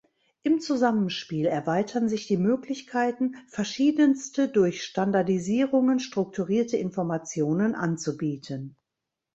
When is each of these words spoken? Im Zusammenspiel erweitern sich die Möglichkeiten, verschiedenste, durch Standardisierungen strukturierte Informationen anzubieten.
Im 0.41 0.59
Zusammenspiel 0.59 1.45
erweitern 1.45 2.09
sich 2.09 2.25
die 2.25 2.37
Möglichkeiten, 2.37 3.35
verschiedenste, 3.47 4.47
durch 4.47 4.83
Standardisierungen 4.83 5.99
strukturierte 5.99 6.75
Informationen 6.75 7.75
anzubieten. 7.75 8.77